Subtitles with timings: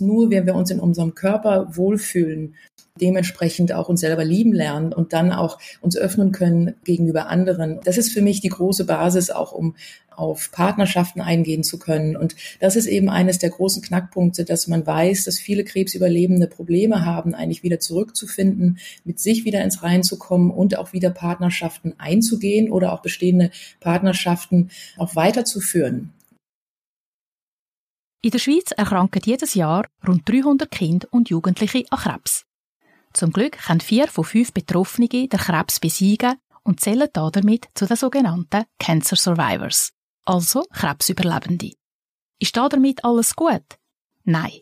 [0.00, 2.54] Nur wenn wir uns in unserem Körper wohlfühlen,
[3.00, 7.80] dementsprechend auch uns selber lieben lernen und dann auch uns öffnen können gegenüber anderen.
[7.84, 9.74] Das ist für mich die große Basis auch, um
[10.10, 12.16] auf Partnerschaften eingehen zu können.
[12.16, 17.04] Und das ist eben eines der großen Knackpunkte, dass man weiß, dass viele Krebsüberlebende Probleme
[17.04, 21.94] haben, eigentlich wieder zurückzufinden, mit sich wieder ins Rein zu kommen und auch wieder Partnerschaften
[21.98, 26.12] einzugehen oder auch bestehende Partnerschaften auch weiterzuführen.
[28.20, 32.44] In der Schweiz erkranken jedes Jahr rund 300 Kinder und Jugendliche an Krebs.
[33.12, 37.96] Zum Glück können vier von fünf Betroffenen den Krebs besiegen und zählen damit zu den
[37.96, 39.92] sogenannten Cancer Survivors,
[40.24, 41.72] also Krebsüberlebende.
[42.40, 43.64] Ist da damit alles gut?
[44.24, 44.60] Nein.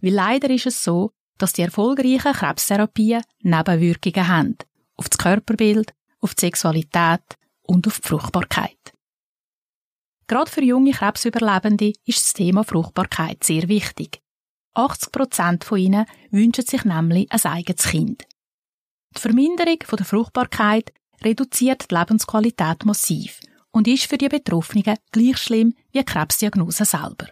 [0.00, 4.56] Weil leider ist es so, dass die erfolgreichen Krebstherapien Nebenwirkungen haben.
[4.96, 7.22] Auf das Körperbild, auf die Sexualität
[7.62, 8.93] und auf die Fruchtbarkeit.
[10.26, 14.20] Gerade für junge Krebsüberlebende ist das Thema Fruchtbarkeit sehr wichtig.
[14.74, 18.24] 80 Prozent von ihnen wünschen sich nämlich ein eigenes Kind.
[19.16, 23.40] Die Verminderung der Fruchtbarkeit reduziert die Lebensqualität massiv
[23.70, 27.28] und ist für die Betroffenen gleich schlimm wie die Krebsdiagnose selber.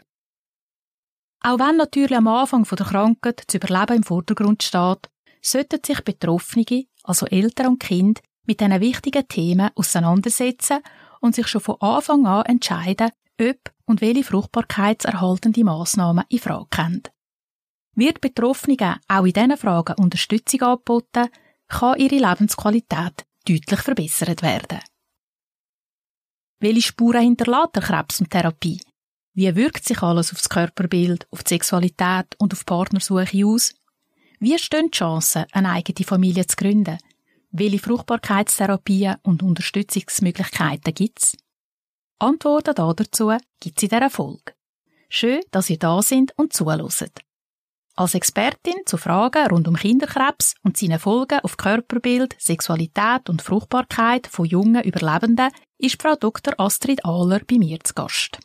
[1.41, 6.87] Auch wenn natürlich am Anfang der Krankheit das Überleben im Vordergrund steht, sollten sich Betroffene,
[7.03, 10.79] also Eltern und Kind, mit diesen wichtigen Themen auseinandersetzen
[11.23, 17.03] und sich schon von Anfang an entscheiden, ob und welche fruchtbarkeitserhaltende Massnahmen in Frage kommen.
[17.95, 21.29] Wird Betroffenen auch in diesen Fragen Unterstützung angeboten,
[21.69, 24.81] kann ihre Lebensqualität deutlich verbessert werden.
[26.61, 28.81] Welche Spuren hinterlässt der Krebs und Therapie?
[29.35, 33.75] Wie wirkt sich alles auf das Körperbild, auf die Sexualität und auf die Partnersuche aus?
[34.39, 36.99] Wie stehen die Chancen, eine eigene Familie zu gründen?
[37.55, 41.37] Welche Fruchtbarkeitstherapien und Unterstützungsmöglichkeiten gibt es?
[42.19, 43.29] Antworten dazu
[43.61, 44.55] gibt es in dieser Folge.
[45.11, 47.21] Schön, dass ihr da sind und zuhört.
[47.95, 54.27] Als Expertin zu Fragen rund um Kinderkrebs und seine Folgen auf Körperbild, Sexualität und Fruchtbarkeit
[54.27, 56.55] von jungen Überlebenden ist Frau Dr.
[56.59, 58.39] Astrid Ahler bei mir zu Gast.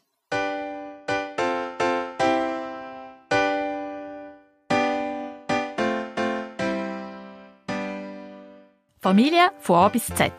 [9.00, 10.32] Familie von A bis Z.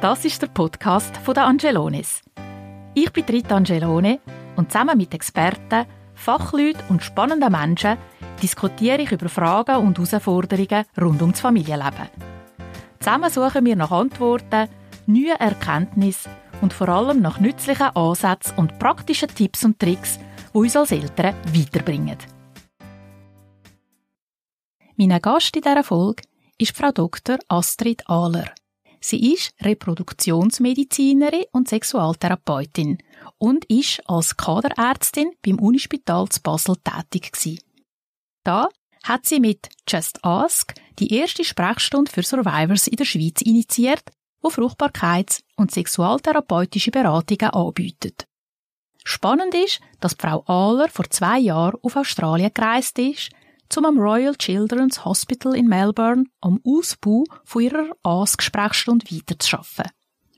[0.00, 2.22] Das ist der Podcast von der Angelones.
[2.92, 4.18] Ich bin Rita Angelone
[4.56, 7.96] und zusammen mit Experten, Fachleuten und spannenden Menschen
[8.42, 12.08] diskutiere ich über Fragen und Herausforderungen rund um das Familienleben.
[12.98, 14.68] Zusammen suchen wir nach Antworten,
[15.06, 20.18] neuen Erkenntnissen und vor allem nach nützlichen Ansätzen und praktischen Tipps und Tricks,
[20.52, 22.18] die uns als Eltern weiterbringen.
[24.96, 26.24] Mein Gast in dieser Folge
[26.58, 27.38] ist Frau Dr.
[27.48, 28.50] Astrid Ahler.
[29.00, 32.98] Sie ist Reproduktionsmedizinerin und Sexualtherapeutin
[33.38, 37.60] und ist als Kaderärztin beim Unispital zu Basel tätig gewesen.
[38.44, 38.68] Da
[39.02, 44.04] hat sie mit Just Ask die erste Sprechstunde für Survivors in der Schweiz initiiert,
[44.40, 48.26] wo Fruchtbarkeits- und sexualtherapeutische Beratungen anbietet.
[49.04, 53.30] Spannend ist, dass Frau Ahler vor zwei Jahren auf Australien gereist ist,
[53.76, 59.86] um am Royal Children's Hospital in Melbourne am Ausbau von ihrer Ask-Sprechstunde weiterzuschaffen.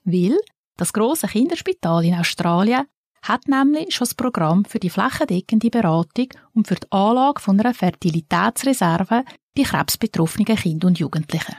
[0.05, 0.39] Weil
[0.77, 2.87] das große Kinderspital in Australien
[3.23, 7.75] hat nämlich schon das Programm für die flächendeckende Beratung und für die Anlage von einer
[7.75, 9.25] Fertilitätsreserve
[9.57, 11.57] bei krebsbetroffenen Kindern und Jugendlichen.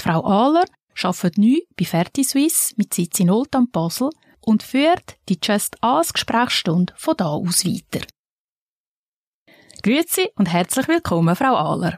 [0.00, 0.64] Die Frau Ahler
[1.02, 4.10] arbeitet neu bei FertiSwiss mit Sitz in Oldham Basel
[4.40, 8.04] und führt die Just Ask Gesprächsstunde von da aus weiter.
[9.82, 11.96] Grüezi und herzlich willkommen, Frau Ahler.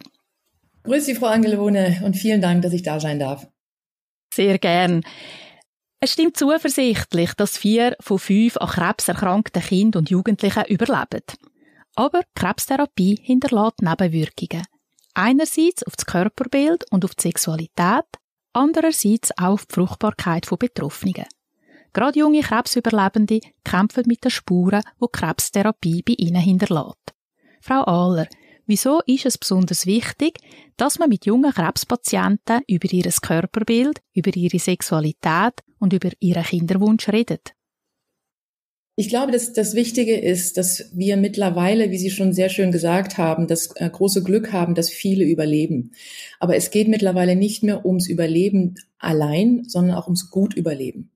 [0.82, 3.46] Grüezi, Frau Angelone, und vielen Dank, dass ich da sein darf.
[4.32, 5.02] Sehr gern.
[5.98, 11.22] Es stimmt zuversichtlich, dass vier von fünf an Krebs erkrankten Kindern und Jugendlichen überleben.
[11.94, 14.64] Aber Krebstherapie hinterlässt Nebenwirkungen.
[15.14, 18.04] Einerseits auf das Körperbild und auf die Sexualität,
[18.52, 21.24] andererseits auch auf die Fruchtbarkeit von Betroffenen.
[21.92, 27.14] Gerade junge Krebsüberlebende kämpfen mit den Spuren, die, die Krebstherapie bei ihnen hinterlässt.
[27.60, 28.26] Frau Ahler,
[28.70, 30.38] Wieso ist es besonders wichtig,
[30.76, 37.08] dass man mit jungen Krebspatienten über ihr Körperbild, über ihre Sexualität und über ihren Kinderwunsch
[37.08, 37.54] redet?
[38.94, 43.18] Ich glaube, dass das Wichtige ist, dass wir mittlerweile, wie Sie schon sehr schön gesagt
[43.18, 45.90] haben, das äh, große Glück haben, dass viele überleben.
[46.38, 51.10] Aber es geht mittlerweile nicht mehr ums Überleben allein, sondern auch ums Gutüberleben.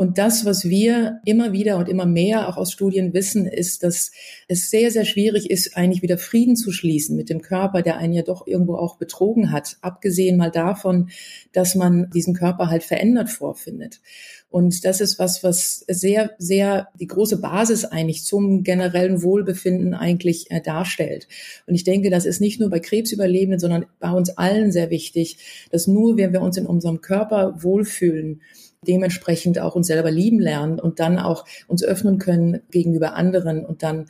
[0.00, 4.12] Und das, was wir immer wieder und immer mehr auch aus Studien wissen, ist, dass
[4.48, 8.14] es sehr, sehr schwierig ist, eigentlich wieder Frieden zu schließen mit dem Körper, der einen
[8.14, 9.76] ja doch irgendwo auch betrogen hat.
[9.82, 11.10] Abgesehen mal davon,
[11.52, 14.00] dass man diesen Körper halt verändert vorfindet.
[14.48, 20.50] Und das ist was, was sehr, sehr die große Basis eigentlich zum generellen Wohlbefinden eigentlich
[20.50, 21.28] äh, darstellt.
[21.66, 25.36] Und ich denke, das ist nicht nur bei Krebsüberlebenden, sondern bei uns allen sehr wichtig,
[25.70, 28.40] dass nur wenn wir uns in unserem Körper wohlfühlen,
[28.86, 33.82] dementsprechend auch uns selber lieben lernen und dann auch uns öffnen können gegenüber anderen und
[33.82, 34.06] dann,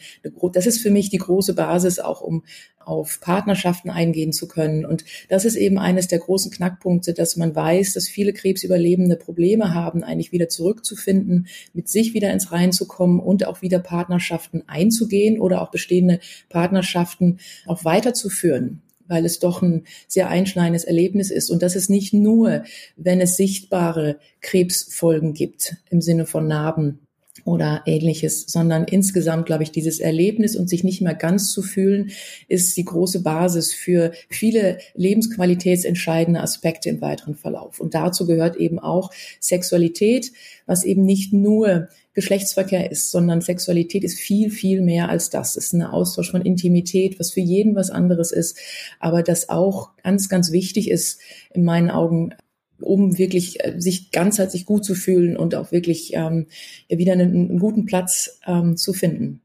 [0.53, 2.45] das ist für mich die große Basis auch, um
[2.79, 4.85] auf Partnerschaften eingehen zu können.
[4.87, 9.75] Und das ist eben eines der großen Knackpunkte, dass man weiß, dass viele Krebsüberlebende Probleme
[9.75, 14.63] haben, eigentlich wieder zurückzufinden, mit sich wieder ins Rein zu kommen und auch wieder Partnerschaften
[14.67, 21.51] einzugehen oder auch bestehende Partnerschaften auch weiterzuführen weil es doch ein sehr einschneidendes Erlebnis ist.
[21.51, 22.65] Und das ist nicht nur,
[22.97, 27.01] wenn es sichtbare Krebsfolgen gibt im Sinne von Narben
[27.45, 32.11] oder ähnliches, sondern insgesamt, glaube ich, dieses Erlebnis und sich nicht mehr ganz zu fühlen,
[32.49, 37.81] ist die große Basis für viele lebensqualitätsentscheidende Aspekte im weiteren Verlauf.
[37.81, 39.11] Und dazu gehört eben auch
[39.41, 40.33] Sexualität,
[40.67, 45.57] was eben nicht nur Geschlechtsverkehr ist, sondern Sexualität ist viel, viel mehr als das.
[45.57, 48.59] Es ist ein Austausch von Intimität, was für jeden was anderes ist,
[48.99, 51.21] aber das auch ganz, ganz wichtig ist
[51.53, 52.35] in meinen Augen
[52.83, 56.47] um wirklich äh, sich ganzheitlich gut zu fühlen und auch wirklich ähm,
[56.89, 59.43] wieder einen, einen guten Platz ähm, zu finden.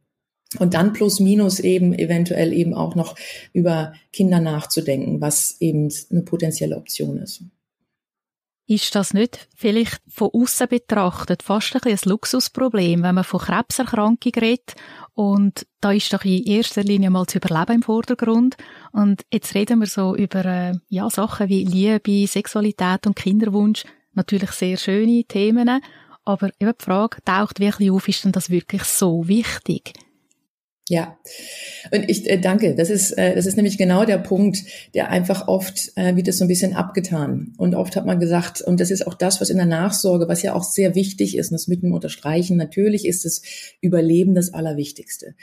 [0.60, 3.16] Und dann plus minus eben eventuell eben auch noch
[3.52, 7.44] über Kinder nachzudenken, was eben eine potenzielle Option ist.
[8.68, 14.34] Ist das nicht vielleicht von außen betrachtet fast ein, ein Luxusproblem, wenn man von Krebserkrankung
[14.36, 14.74] redet?
[15.14, 18.58] Und da ist doch in erster Linie mal zu überleben im Vordergrund.
[18.92, 23.84] Und jetzt reden wir so über äh, ja Sachen wie Liebe, Sexualität und Kinderwunsch,
[24.14, 25.82] natürlich sehr schöne Themen,
[26.24, 29.94] aber eben die Frage taucht wirklich auf, ist denn das wirklich so wichtig?
[30.88, 31.18] Ja,
[31.92, 32.76] und ich äh, danke.
[32.76, 36.38] Das ist, äh, das ist nämlich genau der Punkt, der einfach oft äh, wird es
[36.38, 37.54] so ein bisschen abgetan.
[37.58, 40.44] Und oft hat man gesagt, und das ist auch das, was in der Nachsorge, was
[40.44, 43.42] ja auch sehr wichtig ist, und das mitten unterstreichen, natürlich ist das
[43.82, 45.34] Überleben das Allerwichtigste.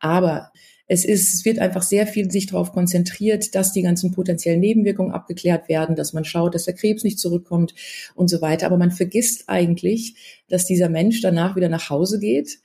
[0.00, 0.52] Aber
[0.86, 5.12] es ist, es wird einfach sehr viel sich darauf konzentriert, dass die ganzen potenziellen Nebenwirkungen
[5.12, 7.74] abgeklärt werden, dass man schaut, dass der Krebs nicht zurückkommt
[8.16, 8.66] und so weiter.
[8.66, 10.16] Aber man vergisst eigentlich,
[10.48, 12.58] dass dieser Mensch danach wieder nach Hause geht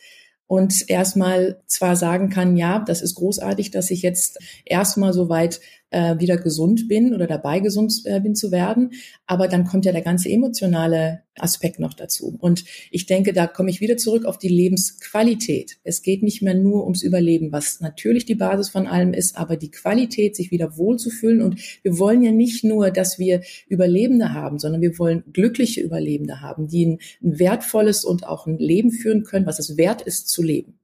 [0.48, 5.60] und erstmal zwar sagen kann, ja, das ist großartig, dass ich jetzt erstmal so weit
[5.96, 8.92] äh, wieder gesund bin oder dabei gesund äh, bin zu werden.
[9.28, 12.36] Aber dann kommt ja der ganze emotionale Aspekt noch dazu.
[12.40, 15.78] Und ich denke, da komme ich wieder zurück auf die Lebensqualität.
[15.84, 19.56] Es geht nicht mehr nur ums Überleben, was natürlich die Basis von allem ist, aber
[19.56, 21.42] die Qualität, sich wieder wohlzufühlen.
[21.42, 26.42] Und wir wollen ja nicht nur, dass wir Überlebende haben, sondern wir wollen glückliche Überlebende
[26.42, 30.28] haben, die ein, ein wertvolles und auch ein Leben führen können, was es wert ist
[30.28, 30.78] zu leben.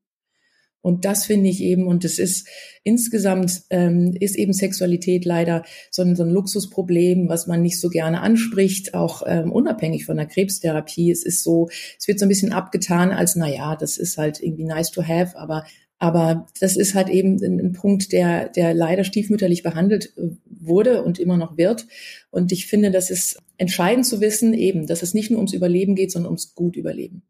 [0.81, 2.47] Und das finde ich eben, und es ist
[2.83, 7.89] insgesamt ähm, ist eben Sexualität leider so ein, so ein Luxusproblem, was man nicht so
[7.89, 11.11] gerne anspricht, auch ähm, unabhängig von der Krebstherapie.
[11.11, 11.69] Es ist so,
[11.99, 15.03] es wird so ein bisschen abgetan als, na ja, das ist halt irgendwie nice to
[15.03, 15.65] have, aber
[16.01, 21.03] aber das ist halt eben ein, ein Punkt, der, der leider stiefmütterlich behandelt äh, wurde
[21.03, 21.85] und immer noch wird.
[22.31, 25.93] Und ich finde, das ist entscheidend zu wissen, eben, dass es nicht nur ums Überleben
[25.93, 27.21] geht, sondern ums gut Überleben.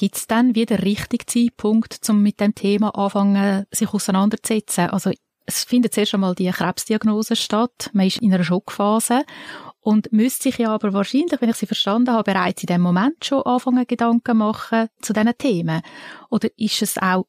[0.00, 4.88] Gibt es dann wieder der richtige Zeitpunkt, um mit dem Thema anfangen, sich auseinanderzusetzen?
[4.88, 5.10] Also
[5.44, 9.26] es findet zuerst einmal die Krebsdiagnose statt, man ist in einer Schockphase
[9.80, 13.26] und müsste sich ja aber wahrscheinlich, wenn ich Sie verstanden habe, bereits in dem Moment
[13.26, 15.82] schon anfangen, Gedanken machen zu diesen Themen.
[16.30, 17.26] Oder ist es auch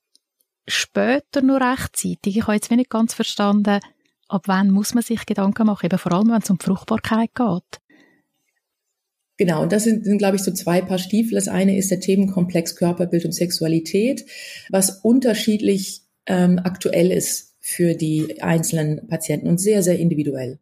[0.65, 2.37] später nur rechtzeitig?
[2.37, 3.81] Ich habe jetzt nicht ganz verstanden,
[4.29, 7.35] ab wann muss man sich Gedanken machen, eben vor allem, wenn es um die Fruchtbarkeit
[7.35, 7.80] geht.
[9.41, 11.33] Genau, und das sind, sind, glaube ich, so zwei Paar Stiefel.
[11.33, 14.23] Das eine ist der Themenkomplex Körperbild und Sexualität,
[14.69, 20.59] was unterschiedlich ähm, aktuell ist für die einzelnen Patienten und sehr, sehr individuell.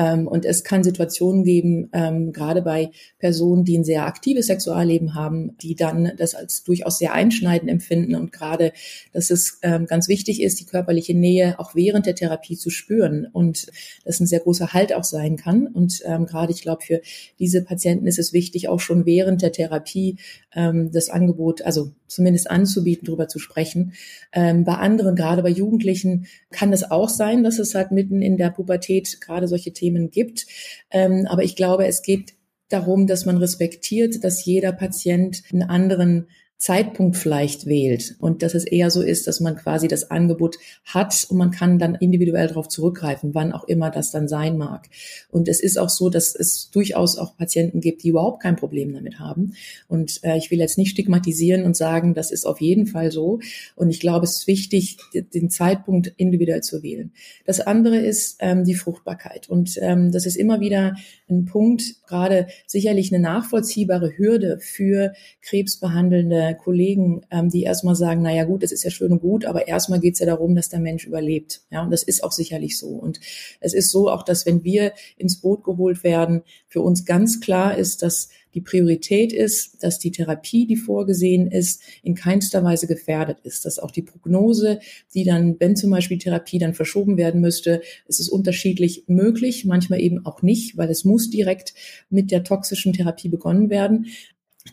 [0.00, 5.14] Ähm, und es kann Situationen geben, ähm, gerade bei Personen, die ein sehr aktives Sexualleben
[5.14, 8.72] haben, die dann das als durchaus sehr einschneidend empfinden und gerade,
[9.12, 13.26] dass es ähm, ganz wichtig ist, die körperliche Nähe auch während der Therapie zu spüren
[13.30, 13.66] und
[14.06, 15.66] das ein sehr großer Halt auch sein kann.
[15.66, 17.02] Und ähm, gerade, ich glaube, für
[17.38, 20.16] diese Patienten ist es wichtig, auch schon während der Therapie
[20.54, 23.92] ähm, das Angebot, also zumindest anzubieten, darüber zu sprechen.
[24.32, 28.36] Ähm, bei anderen, gerade bei Jugendlichen, kann es auch sein, dass es halt mitten in
[28.36, 30.46] der Pubertät gerade solche Themen gibt.
[30.90, 32.34] Ähm, aber ich glaube, es geht
[32.68, 36.28] darum, dass man respektiert, dass jeder Patient einen anderen
[36.60, 41.26] Zeitpunkt vielleicht wählt und dass es eher so ist, dass man quasi das Angebot hat
[41.30, 44.90] und man kann dann individuell darauf zurückgreifen, wann auch immer das dann sein mag.
[45.30, 48.92] Und es ist auch so, dass es durchaus auch Patienten gibt, die überhaupt kein Problem
[48.92, 49.54] damit haben.
[49.88, 53.40] Und äh, ich will jetzt nicht stigmatisieren und sagen, das ist auf jeden Fall so.
[53.74, 57.12] Und ich glaube, es ist wichtig, den Zeitpunkt individuell zu wählen.
[57.46, 59.48] Das andere ist ähm, die Fruchtbarkeit.
[59.48, 60.94] Und ähm, das ist immer wieder
[61.30, 68.34] ein Punkt, gerade sicherlich eine nachvollziehbare Hürde für krebsbehandelnde Kollegen, ähm, die erstmal sagen, na
[68.34, 70.68] ja gut, das ist ja schön und gut, aber erstmal geht es ja darum, dass
[70.68, 71.62] der Mensch überlebt.
[71.70, 72.88] Ja, und das ist auch sicherlich so.
[72.88, 73.20] Und
[73.60, 77.76] es ist so auch, dass wenn wir ins Boot geholt werden, für uns ganz klar
[77.76, 83.38] ist, dass die Priorität ist, dass die Therapie, die vorgesehen ist, in keinster Weise gefährdet
[83.42, 84.80] ist, dass auch die Prognose,
[85.14, 90.00] die dann, wenn zum Beispiel Therapie dann verschoben werden müsste, es ist unterschiedlich möglich, manchmal
[90.00, 91.74] eben auch nicht, weil es muss direkt
[92.08, 94.06] mit der toxischen Therapie begonnen werden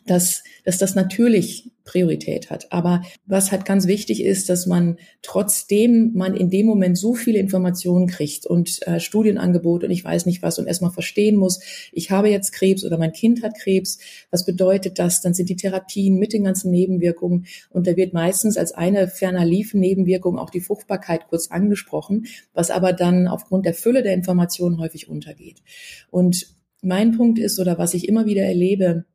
[0.06, 2.72] dass, dass das natürlich Priorität hat.
[2.72, 7.40] Aber was halt ganz wichtig ist, dass man trotzdem man in dem Moment so viele
[7.40, 11.60] Informationen kriegt und äh, Studienangebote und ich weiß nicht was und erstmal verstehen muss,
[11.92, 13.98] ich habe jetzt Krebs oder mein Kind hat Krebs,
[14.30, 15.22] was bedeutet das?
[15.22, 19.46] Dann sind die Therapien mit den ganzen Nebenwirkungen und da wird meistens als eine ferner
[19.46, 24.80] liefen Nebenwirkung auch die Fruchtbarkeit kurz angesprochen, was aber dann aufgrund der Fülle der Informationen
[24.80, 25.64] häufig untergeht.
[26.12, 26.48] Und
[26.82, 29.06] mein Punkt ist oder was ich immer wieder erlebe,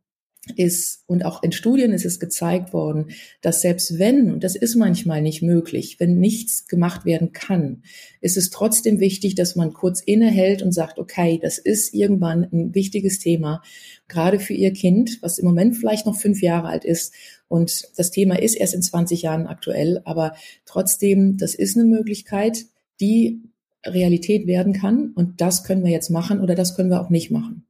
[0.56, 3.10] ist, und auch in Studien ist es gezeigt worden,
[3.42, 7.82] dass selbst wenn, und das ist manchmal nicht möglich, wenn nichts gemacht werden kann,
[8.20, 12.74] ist es trotzdem wichtig, dass man kurz innehält und sagt, okay, das ist irgendwann ein
[12.74, 13.62] wichtiges Thema,
[14.08, 17.14] gerade für Ihr Kind, was im Moment vielleicht noch fünf Jahre alt ist.
[17.46, 20.34] Und das Thema ist erst in 20 Jahren aktuell, aber
[20.64, 22.64] trotzdem, das ist eine Möglichkeit,
[23.00, 23.42] die
[23.86, 25.12] Realität werden kann.
[25.14, 27.64] Und das können wir jetzt machen oder das können wir auch nicht machen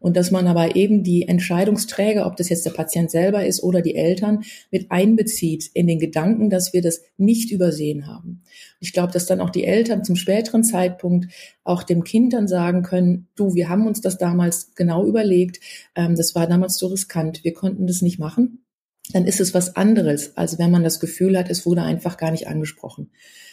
[0.00, 3.82] und dass man aber eben die Entscheidungsträger, ob das jetzt der Patient selber ist oder
[3.82, 8.42] die Eltern, mit einbezieht in den Gedanken, dass wir das nicht übersehen haben.
[8.80, 11.32] Ich glaube, dass dann auch die Eltern zum späteren Zeitpunkt
[11.64, 15.60] auch dem Kind dann sagen können, du, wir haben uns das damals genau überlegt,
[15.94, 18.64] ähm, das war damals so riskant, wir konnten das nicht machen.
[19.12, 22.30] Dann ist es was anderes, als wenn man das Gefühl hat, es wurde einfach gar
[22.30, 23.10] nicht angesprochen.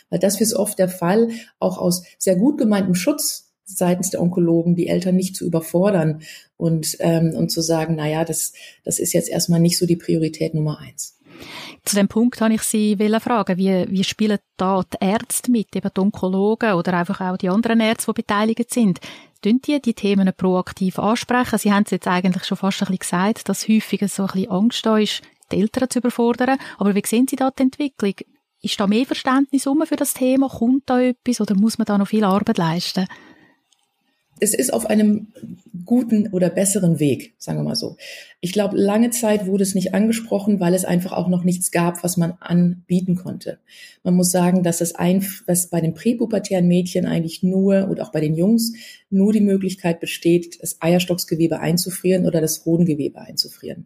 [0.09, 4.75] Weil das ist oft der Fall, auch aus sehr gut gemeintem Schutz seitens der Onkologen,
[4.75, 6.21] die Eltern nicht zu überfordern
[6.57, 8.53] und, ähm, und zu sagen, na ja, das,
[8.83, 11.17] das ist jetzt erstmal nicht so die Priorität Nummer eins.
[11.83, 15.89] Zu dem Punkt habe ich Sie fragen, wie, wie spielen da die Ärzte mit, eben
[15.95, 18.99] die Onkologen oder einfach auch die anderen Ärzte, die beteiligt sind?
[19.41, 21.59] Tun die die Themen proaktiv ansprechen?
[21.59, 24.49] Sie haben es jetzt eigentlich schon fast ein bisschen gesagt, dass häufig so ein bisschen
[24.49, 26.57] Angst da ist, die Eltern zu überfordern.
[26.77, 28.15] Aber wie sehen Sie da die Entwicklung?
[28.61, 30.49] Ist da mehr Verständnis um für das Thema?
[30.49, 33.05] Kommt da etwas oder muss man da noch viel Arbeit leisten?
[34.39, 35.27] Es ist auf einem
[35.85, 37.95] guten oder besseren Weg, sagen wir mal so.
[38.41, 42.03] Ich glaube, lange Zeit wurde es nicht angesprochen, weil es einfach auch noch nichts gab,
[42.03, 43.59] was man anbieten konnte.
[44.03, 48.11] Man muss sagen, dass das ein, was bei den präpubertären Mädchen eigentlich nur und auch
[48.11, 48.73] bei den Jungs
[49.09, 53.85] nur die Möglichkeit besteht, das Eierstocksgewebe einzufrieren oder das Hodengewebe einzufrieren.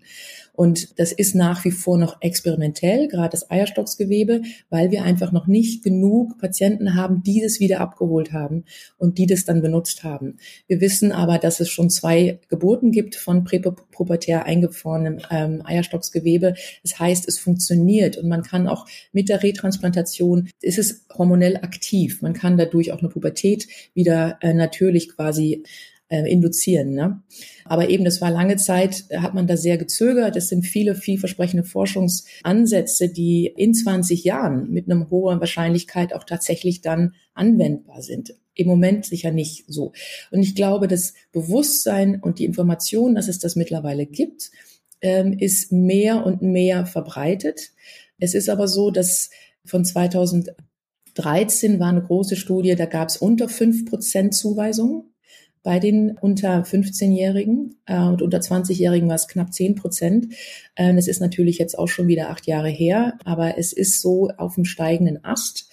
[0.60, 5.48] Und das ist nach wie vor noch experimentell, gerade das Eierstocksgewebe, weil wir einfach noch
[5.48, 8.66] nicht genug Patienten haben, die das wieder abgeholt haben
[8.98, 10.36] und die das dann benutzt haben.
[10.68, 16.56] Wir wissen aber, dass es schon zwei Geburten gibt von präpubertär eingefrorenem ähm, Eierstocksgewebe.
[16.84, 22.22] Das heißt, es funktioniert und man kann auch mit der Retransplantation, ist es hormonell aktiv.
[22.22, 25.64] Man kann dadurch auch eine Pubertät wieder äh, natürlich quasi
[26.10, 26.92] äh, induzieren.
[26.92, 27.22] Ne?
[27.66, 30.36] Aber eben, das war lange Zeit, hat man da sehr gezögert.
[30.36, 36.82] Es sind viele vielversprechende Forschungsansätze, die in 20 Jahren mit einer hohen Wahrscheinlichkeit auch tatsächlich
[36.82, 38.34] dann anwendbar sind.
[38.56, 39.94] Im Moment sicher nicht so.
[40.32, 44.52] Und ich glaube, das Bewusstsein und die Information, dass es das mittlerweile gibt,
[45.02, 47.72] ähm, ist mehr und mehr verbreitet.
[48.18, 49.30] Es ist aber so, dass
[49.64, 55.04] von 2013 war eine große Studie, da gab es unter fünf Prozent Zuweisungen
[55.64, 60.34] bei den unter 15-Jährigen äh, und unter 20-Jährigen war es knapp 10 Prozent.
[60.76, 64.30] Ähm, es ist natürlich jetzt auch schon wieder acht Jahre her, aber es ist so
[64.38, 65.70] auf dem steigenden Ast,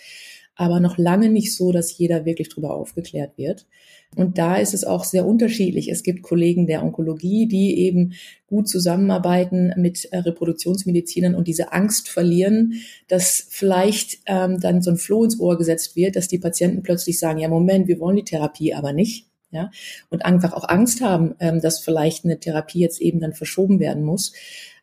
[0.56, 3.66] aber noch lange nicht so, dass jeder wirklich darüber aufgeklärt wird.
[4.14, 5.90] Und da ist es auch sehr unterschiedlich.
[5.90, 8.14] Es gibt Kollegen der Onkologie, die eben
[8.46, 12.74] gut zusammenarbeiten mit äh, Reproduktionsmedizinern und diese Angst verlieren,
[13.08, 17.18] dass vielleicht ähm, dann so ein Floh ins Ohr gesetzt wird, dass die Patienten plötzlich
[17.18, 19.70] sagen, ja Moment, wir wollen die Therapie aber nicht ja,
[20.10, 24.02] und einfach auch Angst haben, ähm, dass vielleicht eine Therapie jetzt eben dann verschoben werden
[24.02, 24.32] muss.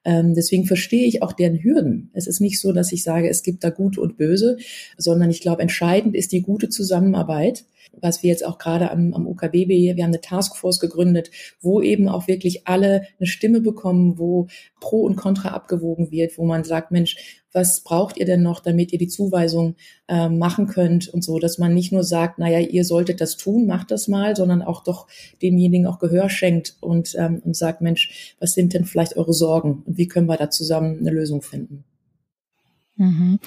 [0.05, 2.09] Ähm, deswegen verstehe ich auch deren Hürden.
[2.13, 4.57] Es ist nicht so, dass ich sage, es gibt da Gute und Böse,
[4.97, 7.65] sondern ich glaube, entscheidend ist die gute Zusammenarbeit
[8.01, 11.31] was wir jetzt auch gerade am, am UKBB, wir haben eine Taskforce gegründet,
[11.61, 14.47] wo eben auch wirklich alle eine Stimme bekommen, wo
[14.79, 18.91] Pro und Contra abgewogen wird, wo man sagt, Mensch, was braucht ihr denn noch, damit
[18.91, 19.75] ihr die Zuweisung
[20.07, 23.67] äh, machen könnt und so, dass man nicht nur sagt, naja, ihr solltet das tun,
[23.67, 25.07] macht das mal, sondern auch doch
[25.41, 29.83] demjenigen auch Gehör schenkt und, ähm, und sagt, Mensch, was sind denn vielleicht eure Sorgen
[29.97, 31.83] wie können wir da zusammen eine Lösung finden?
[32.95, 33.39] Mhm.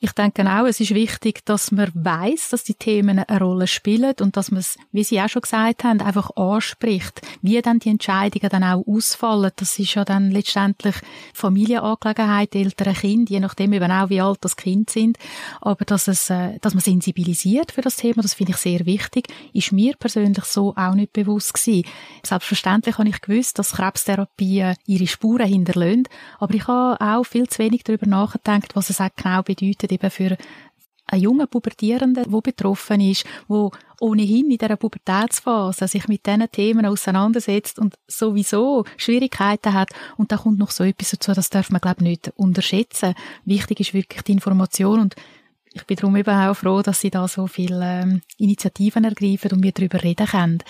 [0.00, 4.14] Ich denke auch, es ist wichtig, dass man weiß, dass die Themen eine Rolle spielen
[4.20, 7.20] und dass man es, wie Sie auch schon gesagt haben, einfach anspricht.
[7.42, 10.94] Wie dann die Entscheidungen dann auch ausfallen, das ist ja dann letztendlich
[11.34, 15.18] Familienangelegenheit, ältere Kinder, je nachdem eben auch, wie alt das Kind sind.
[15.60, 19.26] Aber dass es, äh, dass man sensibilisiert für das Thema, das finde ich sehr wichtig,
[19.52, 21.88] ist mir persönlich so auch nicht bewusst gewesen.
[22.24, 27.58] Selbstverständlich habe ich gewusst, dass Krebstherapie ihre Spuren hinterlässt, aber ich habe auch viel zu
[27.58, 30.36] wenig darüber nachgedacht, was es auch genau bedeutet, bedeutet eben für
[31.10, 36.84] einen jungen Pubertierenden, der betroffen ist, wo ohnehin in dieser Pubertätsphase sich mit diesen Themen
[36.84, 39.90] auseinandersetzt und sowieso Schwierigkeiten hat.
[40.16, 43.14] Und da kommt noch so etwas dazu, das darf man, glaube ich, nicht unterschätzen.
[43.46, 45.16] Wichtig ist wirklich die Information und
[45.72, 49.62] ich bin darum eben auch froh, dass Sie da so viele ähm, Initiativen ergreifen und
[49.62, 50.62] wir darüber reden können.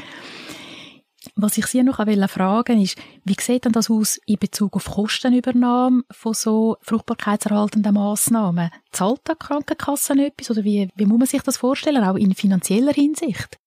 [1.35, 1.99] Was ich Sie noch
[2.29, 8.71] fragen ist, wie sieht denn das aus in Bezug auf Kostenübernahme von so fruchtbarkeitserhaltenden Massnahmen?
[8.93, 12.35] Zahlt da die Krankenkasse etwas oder wie, wie muss man sich das vorstellen, auch in
[12.35, 13.59] finanzieller Hinsicht?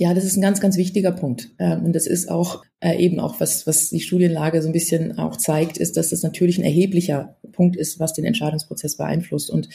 [0.00, 1.50] Ja, das ist ein ganz, ganz wichtiger Punkt.
[1.58, 5.18] Ähm, und das ist auch äh, eben auch, was, was die Studienlage so ein bisschen
[5.18, 9.50] auch zeigt, ist, dass das natürlich ein erheblicher Punkt ist, was den Entscheidungsprozess beeinflusst.
[9.50, 9.68] Und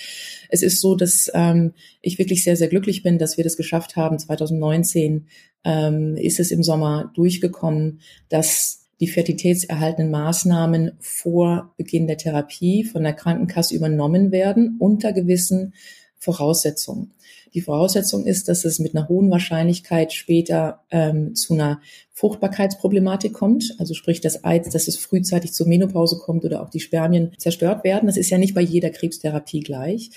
[0.50, 3.98] es ist so, dass ähm, ich wirklich sehr, sehr glücklich bin, dass wir das geschafft
[3.98, 4.18] haben.
[4.18, 5.28] 2019
[5.64, 13.04] ähm, ist es im Sommer durchgekommen, dass die fertilitätserhaltenden Maßnahmen vor Beginn der Therapie von
[13.04, 15.74] der Krankenkasse übernommen werden unter gewissen
[16.18, 17.14] Voraussetzungen.
[17.54, 21.80] Die Voraussetzung ist, dass es mit einer hohen Wahrscheinlichkeit später ähm, zu einer
[22.12, 26.82] Fruchtbarkeitsproblematik kommt, also sprich das Eiz, dass es frühzeitig zur Menopause kommt oder auch die
[26.82, 28.08] Spermien zerstört werden.
[28.08, 30.10] Das ist ja nicht bei jeder Krebstherapie gleich.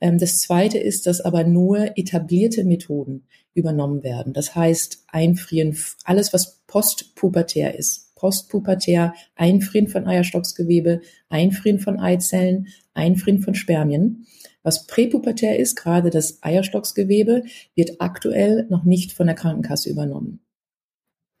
[0.00, 4.32] Ähm, das Zweite ist, dass aber nur etablierte Methoden übernommen werden.
[4.32, 13.42] Das heißt, einfrieren, alles was postpubertär ist, postpubertär, einfrieren von Eierstocksgewebe, einfrieren von Eizellen, einfrieren
[13.42, 14.26] von Spermien.
[14.62, 20.40] Was präpubertär ist, gerade das Eierstocksgewebe, wird aktuell noch nicht von der Krankenkasse übernommen.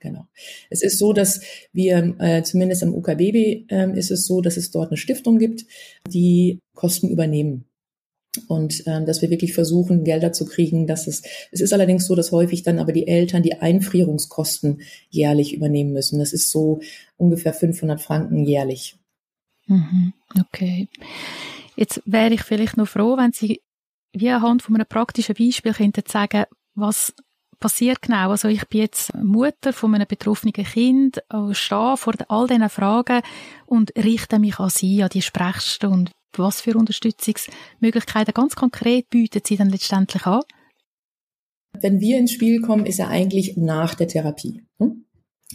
[0.00, 0.26] Genau.
[0.70, 1.40] Es ist so, dass
[1.72, 5.66] wir, äh, zumindest am UKBB äh, ist es so, dass es dort eine Stiftung gibt,
[6.08, 7.66] die Kosten übernehmen.
[8.46, 12.14] Und ähm, dass wir wirklich versuchen, Gelder zu kriegen, dass es, es ist allerdings so,
[12.14, 16.20] dass häufig dann aber die Eltern die Einfrierungskosten jährlich übernehmen müssen.
[16.20, 16.80] Das ist so
[17.16, 18.96] ungefähr 500 Franken jährlich.
[19.66, 20.88] Mhm, okay.
[21.80, 23.62] Jetzt wäre ich vielleicht noch froh, wenn Sie
[24.12, 27.14] wie anhand von einem praktischen Beispiel könnten sagen, was
[27.58, 28.30] passiert genau?
[28.30, 33.22] Also ich bin jetzt Mutter von einem betroffenen Kind, äh, stehe vor all diesen Fragen
[33.64, 36.12] und richte mich an Sie, an die Sprechstunde.
[36.36, 40.42] Was für Unterstützungsmöglichkeiten ganz konkret bieten Sie dann letztendlich an?
[41.80, 44.66] Wenn wir ins Spiel kommen, ist er eigentlich nach der Therapie.
[44.78, 45.06] Hm?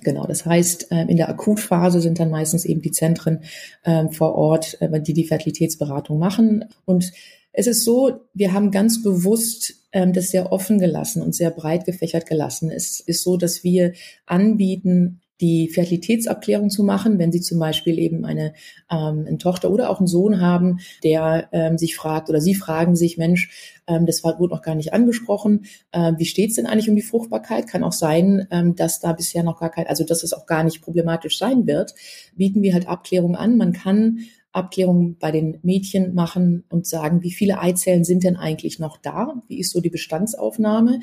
[0.03, 3.43] Genau, das heißt, ähm, in der Akutphase sind dann meistens eben die Zentren
[3.85, 6.65] ähm, vor Ort, äh, die die Fertilitätsberatung machen.
[6.83, 7.13] Und
[7.53, 11.85] es ist so, wir haben ganz bewusst ähm, das sehr offen gelassen und sehr breit
[11.85, 12.69] gefächert gelassen.
[12.69, 13.93] Es ist so, dass wir
[14.25, 18.53] anbieten, die Fertilitätsabklärung zu machen, wenn Sie zum Beispiel eben eine,
[18.89, 22.95] ähm, eine Tochter oder auch einen Sohn haben, der ähm, sich fragt oder Sie fragen
[22.95, 26.89] sich, Mensch, ähm, das wurde noch gar nicht angesprochen, äh, wie steht es denn eigentlich
[26.89, 27.67] um die Fruchtbarkeit?
[27.67, 30.63] Kann auch sein, ähm, dass da bisher noch gar kein, also dass es auch gar
[30.63, 31.93] nicht problematisch sein wird,
[32.35, 33.57] bieten wir halt Abklärung an.
[33.57, 34.19] Man kann
[34.55, 39.41] Abklärungen bei den Mädchen machen und sagen, wie viele Eizellen sind denn eigentlich noch da?
[39.47, 41.01] Wie ist so die Bestandsaufnahme?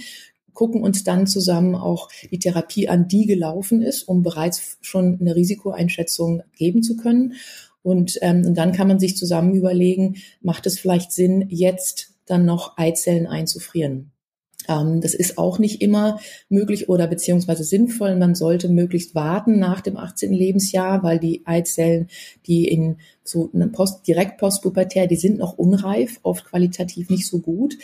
[0.54, 5.34] Gucken uns dann zusammen auch die Therapie an, die gelaufen ist, um bereits schon eine
[5.36, 7.34] Risikoeinschätzung geben zu können.
[7.82, 12.44] Und, ähm, und dann kann man sich zusammen überlegen, macht es vielleicht Sinn, jetzt dann
[12.44, 14.12] noch Eizellen einzufrieren?
[14.68, 18.16] Ähm, das ist auch nicht immer möglich oder beziehungsweise sinnvoll.
[18.16, 20.32] Man sollte möglichst warten nach dem 18.
[20.32, 22.08] Lebensjahr, weil die Eizellen,
[22.46, 27.40] die in so einem Post, direkt postpubertär, die sind noch unreif, oft qualitativ nicht so
[27.40, 27.76] gut.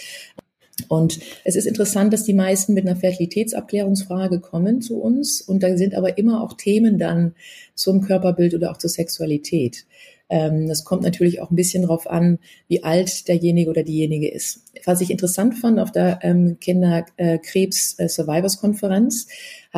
[0.86, 5.40] Und es ist interessant, dass die meisten mit einer Fertilitätsabklärungsfrage kommen zu uns.
[5.40, 7.34] Und da sind aber immer auch Themen dann
[7.74, 9.86] zum Körperbild oder auch zur Sexualität.
[10.30, 12.38] Ähm, das kommt natürlich auch ein bisschen darauf an,
[12.68, 14.60] wie alt derjenige oder diejenige ist.
[14.84, 19.26] Was ich interessant fand auf der ähm, Kinderkrebs-Survivors-Konferenz,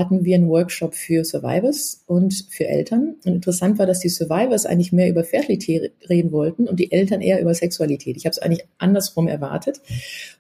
[0.01, 3.17] hatten wir einen Workshop für Survivors und für Eltern.
[3.25, 7.21] Und interessant war, dass die Survivors eigentlich mehr über Fertilität reden wollten und die Eltern
[7.21, 8.17] eher über Sexualität.
[8.17, 9.81] Ich habe es eigentlich andersrum erwartet,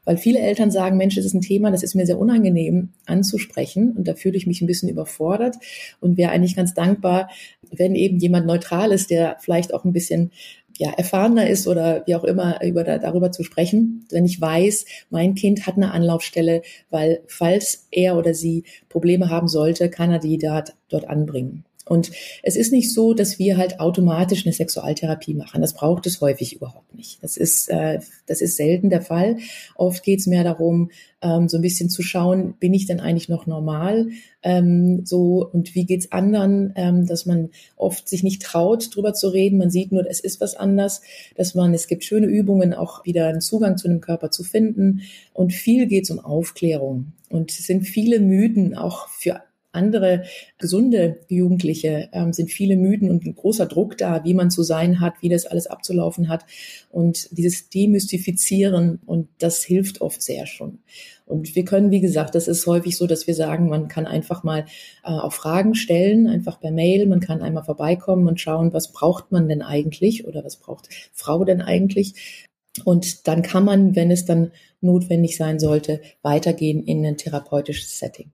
[0.04, 3.92] weil viele Eltern sagen, Mensch, das ist ein Thema, das ist mir sehr unangenehm anzusprechen
[3.92, 5.56] und da fühle ich mich ein bisschen überfordert
[6.00, 7.28] und wäre eigentlich ganz dankbar,
[7.70, 10.32] wenn eben jemand neutral ist, der vielleicht auch ein bisschen
[10.80, 14.86] ja, erfahrener ist oder wie auch immer über da, darüber zu sprechen, wenn ich weiß,
[15.10, 20.20] mein Kind hat eine Anlaufstelle, weil falls er oder sie Probleme haben sollte, kann er
[20.20, 21.66] die dort, dort anbringen.
[21.86, 22.10] Und
[22.42, 25.60] es ist nicht so, dass wir halt automatisch eine Sexualtherapie machen.
[25.60, 27.22] Das braucht es häufig überhaupt nicht.
[27.22, 29.38] Das ist, äh, das ist selten der Fall.
[29.76, 30.90] Oft geht es mehr darum,
[31.22, 34.08] ähm, so ein bisschen zu schauen, bin ich denn eigentlich noch normal?
[34.42, 36.72] Ähm, so und wie geht's anderen?
[36.76, 39.58] Ähm, dass man oft sich nicht traut, drüber zu reden.
[39.58, 41.00] Man sieht nur, es ist was anders.
[41.34, 45.00] Dass man, es gibt schöne Übungen, auch wieder einen Zugang zu dem Körper zu finden.
[45.32, 47.12] Und viel geht's um Aufklärung.
[47.30, 49.40] Und es sind viele Mythen auch für
[49.72, 50.24] andere
[50.58, 55.00] gesunde Jugendliche ähm, sind viele Mythen und ein großer Druck da, wie man zu sein
[55.00, 56.44] hat, wie das alles abzulaufen hat.
[56.90, 60.80] Und dieses Demystifizieren und das hilft oft sehr schon.
[61.26, 64.42] Und wir können, wie gesagt, das ist häufig so, dass wir sagen, man kann einfach
[64.42, 64.64] mal
[65.04, 67.06] äh, auch Fragen stellen, einfach per Mail.
[67.06, 71.44] Man kann einmal vorbeikommen und schauen, was braucht man denn eigentlich oder was braucht Frau
[71.44, 72.42] denn eigentlich?
[72.84, 78.32] Und dann kann man, wenn es dann notwendig sein sollte, weitergehen in ein therapeutisches Setting.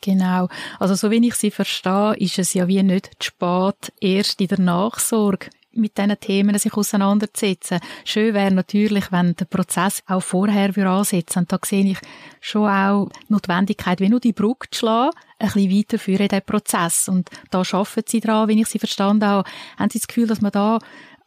[0.00, 0.48] Genau.
[0.78, 4.48] Also so wie ich sie verstehe, ist es ja wie nicht zu spät, erst in
[4.48, 7.80] der Nachsorge mit diesen Themen sich auseinanderzusetzen.
[8.04, 11.98] Schön wäre natürlich, wenn der Prozess auch vorher ansetzen Und da sehe ich
[12.40, 16.44] schon auch die Notwendigkeit, wie nur die Brücke zu schlagen, ein bisschen weiterführen in diesen
[16.44, 17.08] Prozess.
[17.08, 19.48] Und da arbeiten Sie dran, wenn ich Sie verstanden habe.
[19.76, 20.78] Haben Sie das Gefühl, dass man da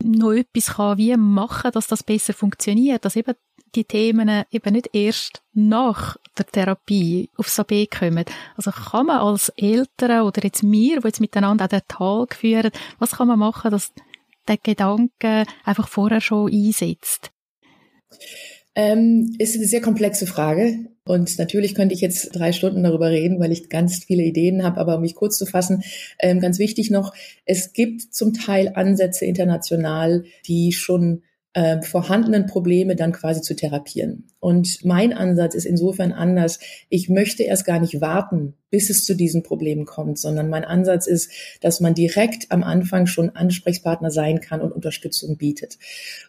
[0.03, 3.36] noch etwas kann, wie machen, dass das besser funktioniert, dass eben
[3.75, 8.25] die Themen eben nicht erst nach der Therapie aufs AB kommen.
[8.55, 12.71] Also kann man als Eltern oder jetzt wir, die jetzt miteinander auch den Tag führen,
[12.99, 13.93] was kann man machen, dass
[14.47, 17.31] der Gedanke einfach vorher schon einsetzt?
[18.73, 20.91] Ähm, ist eine sehr komplexe Frage.
[21.03, 24.79] Und natürlich könnte ich jetzt drei Stunden darüber reden, weil ich ganz viele Ideen habe.
[24.79, 25.84] Aber um mich kurz zu fassen,
[26.19, 27.13] ähm, ganz wichtig noch,
[27.45, 34.27] es gibt zum Teil Ansätze international, die schon äh, vorhandenen Probleme dann quasi zu therapieren.
[34.39, 36.59] Und mein Ansatz ist insofern anders.
[36.89, 41.07] Ich möchte erst gar nicht warten, bis es zu diesen Problemen kommt, sondern mein Ansatz
[41.07, 45.77] ist, dass man direkt am Anfang schon Ansprechpartner sein kann und Unterstützung bietet.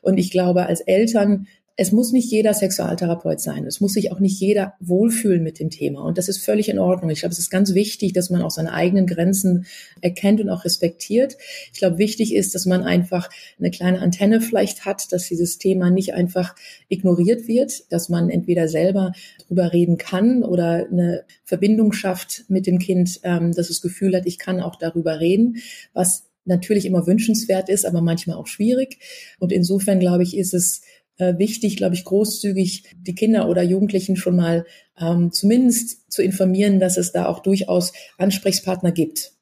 [0.02, 3.66] Und ich glaube, als Eltern es muss nicht jeder Sexualtherapeut sein.
[3.66, 6.02] Es muss sich auch nicht jeder wohlfühlen mit dem Thema.
[6.02, 7.11] Und das ist völlig in Ordnung.
[7.11, 9.64] Ich glaube, es ist ganz wichtig, dass man auch seine eigenen Grenzen
[10.02, 11.37] erkennt und auch respektiert.
[11.72, 15.90] Ich glaube, wichtig ist, dass man einfach eine kleine Antenne vielleicht hat, dass dieses Thema
[15.90, 16.54] nicht einfach
[16.88, 19.12] ignoriert wird, dass man entweder selber
[19.46, 24.14] drüber reden kann oder eine Verbindung schafft mit dem Kind, ähm, dass es das Gefühl
[24.14, 25.56] hat, ich kann auch darüber reden,
[25.94, 28.98] was natürlich immer wünschenswert ist, aber manchmal auch schwierig.
[29.38, 30.82] Und insofern, glaube ich, ist es
[31.22, 34.66] äh, wichtig, glaube ich, großzügig die Kinder oder Jugendlichen schon mal
[35.00, 39.32] ähm, zumindest zu informieren, dass es da auch durchaus Ansprechpartner gibt.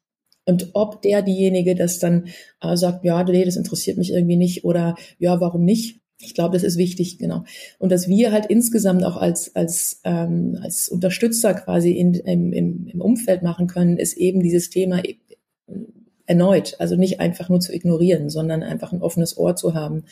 [0.45, 2.27] Und ob der diejenige das dann
[2.61, 5.99] äh, sagt, ja, nee, das interessiert mich irgendwie nicht oder ja, warum nicht?
[6.19, 7.45] Ich glaube, das ist wichtig, genau.
[7.79, 12.87] Und dass wir halt insgesamt auch als, als, ähm, als Unterstützer quasi in, im, im,
[12.87, 15.01] im Umfeld machen können, ist eben dieses Thema
[16.25, 20.03] erneut, also nicht einfach nur zu ignorieren, sondern einfach ein offenes Ohr zu haben.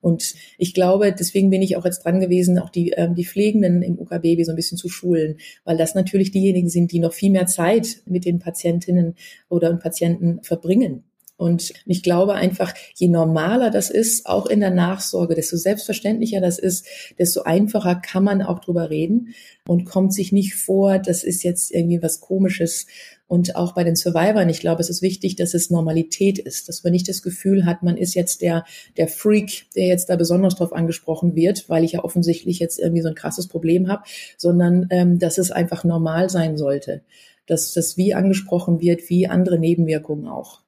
[0.00, 3.82] Und ich glaube, deswegen bin ich auch jetzt dran gewesen, auch die, ähm, die Pflegenden
[3.82, 7.30] im UKB so ein bisschen zu schulen, weil das natürlich diejenigen sind, die noch viel
[7.30, 9.14] mehr Zeit mit den Patientinnen
[9.48, 11.04] oder Patienten verbringen.
[11.40, 16.58] Und ich glaube einfach, je normaler das ist, auch in der Nachsorge, desto selbstverständlicher das
[16.58, 16.84] ist,
[17.18, 19.34] desto einfacher kann man auch drüber reden
[19.66, 22.86] und kommt sich nicht vor, das ist jetzt irgendwie was Komisches.
[23.26, 26.84] Und auch bei den Survivors, ich glaube, es ist wichtig, dass es Normalität ist, dass
[26.84, 28.66] man nicht das Gefühl hat, man ist jetzt der,
[28.98, 33.00] der Freak, der jetzt da besonders drauf angesprochen wird, weil ich ja offensichtlich jetzt irgendwie
[33.00, 34.02] so ein krasses Problem habe,
[34.36, 37.00] sondern ähm, dass es einfach normal sein sollte,
[37.46, 40.60] dass das wie angesprochen wird, wie andere Nebenwirkungen auch.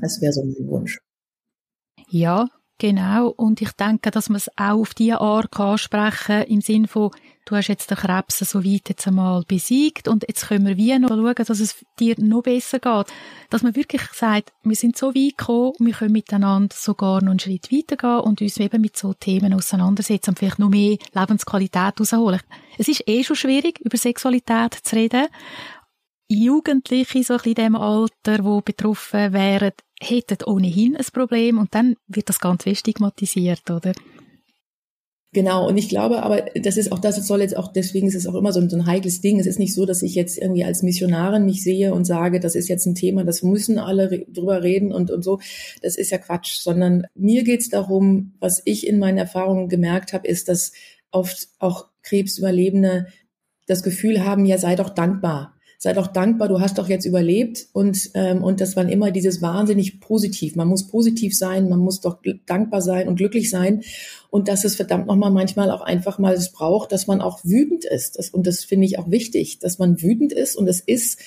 [0.00, 0.98] Das wäre so mein Wunsch.
[2.08, 3.28] Ja, genau.
[3.28, 7.10] Und ich denke, dass man es auch auf diese Art ansprechen kann, im Sinne von,
[7.44, 10.98] du hast jetzt den Krebs so weit jetzt einmal besiegt und jetzt können wir wie
[10.98, 13.06] noch schauen, dass es dir noch besser geht.
[13.50, 17.40] Dass man wirklich sagt, wir sind so weit gekommen, wir können miteinander sogar noch einen
[17.40, 22.40] Schritt weitergehen und uns eben mit so Themen auseinandersetzen und vielleicht noch mehr Lebensqualität rausholen.
[22.78, 25.26] Es ist eh schon schwierig, über Sexualität zu reden.
[26.32, 31.74] Jugendliche, so ein bisschen in dem Alter, wo betroffen wären, hätten ohnehin ein Problem und
[31.74, 33.92] dann wird das ganz fest stigmatisiert, oder?
[35.32, 38.26] Genau, und ich glaube aber, das ist auch das, soll jetzt auch, deswegen ist es
[38.26, 39.38] auch immer so ein, so ein heikles Ding.
[39.38, 42.56] Es ist nicht so, dass ich jetzt irgendwie als Missionarin mich sehe und sage, das
[42.56, 45.38] ist jetzt ein Thema, das müssen alle re drüber reden und, und so.
[45.82, 50.26] Das ist ja Quatsch, sondern mir geht's darum, was ich in meinen Erfahrungen gemerkt habe,
[50.26, 50.72] ist, dass
[51.12, 53.06] oft auch Krebsüberlebende
[53.68, 57.68] das Gefühl haben, ja, sei doch dankbar sei doch dankbar, du hast doch jetzt überlebt
[57.72, 60.54] und, ähm, und das war immer dieses wahnsinnig positiv.
[60.54, 63.82] Man muss positiv sein, man muss doch dankbar sein und glücklich sein
[64.28, 67.86] und dass es verdammt nochmal manchmal auch einfach mal es braucht, dass man auch wütend
[67.86, 68.18] ist.
[68.18, 71.18] Das, und das finde ich auch wichtig, dass man wütend ist und es ist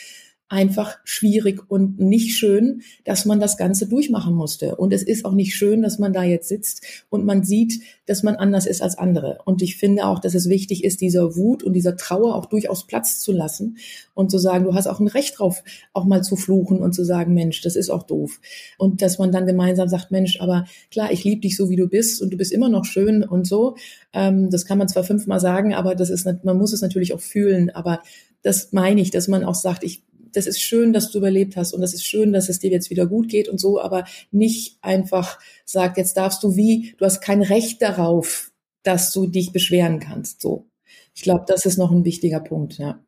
[0.50, 4.76] einfach schwierig und nicht schön, dass man das Ganze durchmachen musste.
[4.76, 8.22] Und es ist auch nicht schön, dass man da jetzt sitzt und man sieht, dass
[8.22, 9.40] man anders ist als andere.
[9.46, 12.86] Und ich finde auch, dass es wichtig ist, dieser Wut und dieser Trauer auch durchaus
[12.86, 13.78] Platz zu lassen
[14.14, 17.04] und zu sagen, du hast auch ein Recht drauf, auch mal zu fluchen und zu
[17.04, 18.40] sagen, Mensch, das ist auch doof.
[18.78, 21.88] Und dass man dann gemeinsam sagt, Mensch, aber klar, ich liebe dich so, wie du
[21.88, 23.76] bist und du bist immer noch schön und so.
[24.14, 27.22] Ähm, das kann man zwar fünfmal sagen, aber das ist, man muss es natürlich auch
[27.22, 27.72] fühlen.
[27.72, 28.02] Aber
[28.44, 30.04] das meine ich, dass man auch sagt, ich
[30.36, 32.90] das ist schön, dass du überlebt hast und das ist schön, dass es dir jetzt
[32.90, 37.22] wieder gut geht und so, aber nicht einfach sagt, jetzt darfst du wie, du hast
[37.22, 38.52] kein Recht darauf,
[38.84, 40.68] dass du dich beschweren kannst, so.
[41.16, 43.00] Ich glaube, das ist noch ein wichtiger Punkt, ja.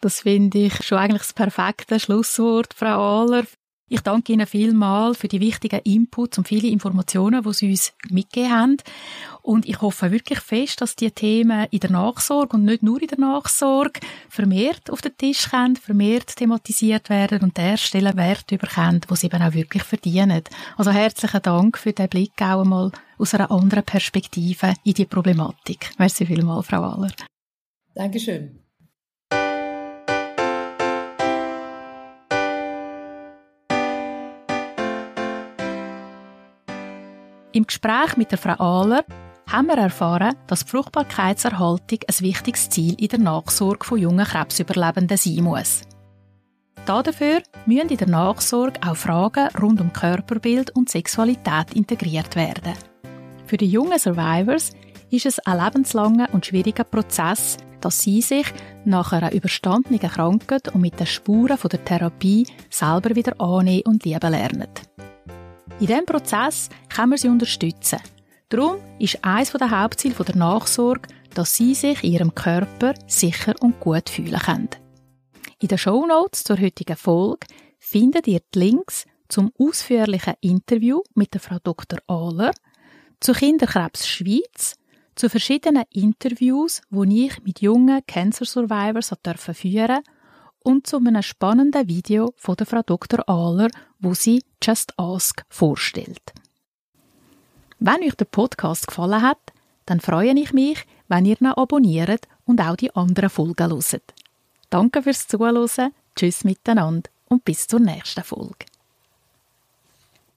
[0.00, 3.44] Das finde ich schon eigentlich das perfekte Schlusswort, Frau Ahler.
[3.88, 8.52] Ich danke Ihnen vielmals für die wichtigen Inputs und viele Informationen, die Sie uns mitgegeben
[8.52, 8.76] haben.
[9.46, 13.08] Und ich hoffe wirklich fest, dass die Themen in der Nachsorge und nicht nur in
[13.08, 19.02] der Nachsorge vermehrt auf den Tisch kommen, vermehrt thematisiert werden und der Stelle Wert überkommen,
[19.06, 20.44] wo sie eben auch wirklich verdienen.
[20.78, 25.90] Also herzlichen Dank für den Blick auch einmal aus einer anderen Perspektive in die Problematik.
[25.98, 27.12] Merci vielmals, Frau Aller.
[27.94, 28.60] Dankeschön.
[37.52, 39.04] Im Gespräch mit der Frau Ahler
[39.46, 45.16] haben wir erfahren, dass die Fruchtbarkeitserhaltung ein wichtiges Ziel in der Nachsorge von jungen Krebsüberlebenden
[45.16, 45.82] sein muss.
[46.86, 52.74] Dafür müssen in der Nachsorge auch Fragen rund um Körperbild und Sexualität integriert werden.
[53.46, 54.70] Für die jungen Survivors
[55.10, 58.46] ist es ein lebenslanger und schwieriger Prozess, dass sie sich
[58.84, 64.30] nach einer überstandenen Krankheit und mit den Spuren der Therapie selber wieder annehmen und lieben
[64.30, 64.68] lernen.
[65.80, 67.98] In diesem Prozess kann man sie unterstützen–
[68.48, 73.80] Darum ist eines der Hauptziele der Nachsorge, dass sie sich in ihrem Körper sicher und
[73.80, 74.68] gut fühlen können.
[75.60, 77.46] In den Shownotes zur heutigen Folge
[77.78, 81.98] findet ihr die Links zum ausführlichen Interview mit der Frau Dr.
[82.06, 82.52] Ahler,
[83.20, 84.74] zur Kinderkrebs Schweiz,
[85.14, 90.02] zu verschiedenen Interviews, die ich mit jungen Cancer Survivors führen durfte
[90.60, 93.28] und zu einem spannenden Video von der Frau Dr.
[93.28, 93.68] Ahler,
[94.00, 96.32] wo sie Just Ask vorstellt.
[97.86, 99.52] Wenn euch der Podcast gefallen hat,
[99.84, 104.14] dann freue ich mich, wenn ihr ihn abonniert und auch die anderen Folgen hört.
[104.70, 108.64] Danke fürs Zuhören, tschüss miteinander und bis zur nächsten Folge.